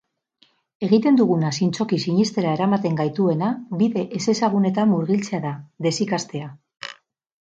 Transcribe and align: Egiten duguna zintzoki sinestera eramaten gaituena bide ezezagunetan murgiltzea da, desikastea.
Egiten 0.85 1.17
duguna 1.17 1.49
zintzoki 1.57 1.99
sinestera 2.05 2.53
eramaten 2.57 2.97
gaituena 3.01 3.49
bide 3.81 4.05
ezezagunetan 4.21 4.91
murgiltzea 4.95 5.41
da, 5.45 5.53
desikastea. 5.89 6.49